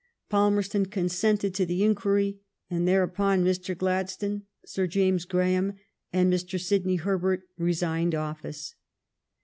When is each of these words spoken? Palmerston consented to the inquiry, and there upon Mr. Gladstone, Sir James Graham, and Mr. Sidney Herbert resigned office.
Palmerston 0.29 0.87
consented 0.87 1.53
to 1.53 1.63
the 1.63 1.83
inquiry, 1.83 2.39
and 2.71 2.87
there 2.87 3.03
upon 3.03 3.45
Mr. 3.45 3.77
Gladstone, 3.77 4.45
Sir 4.65 4.87
James 4.87 5.25
Graham, 5.25 5.73
and 6.11 6.33
Mr. 6.33 6.59
Sidney 6.59 6.95
Herbert 6.95 7.43
resigned 7.59 8.15
office. 8.15 8.73